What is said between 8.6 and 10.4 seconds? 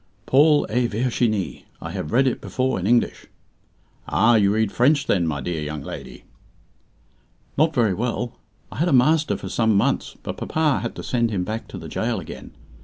I had a master for some months, but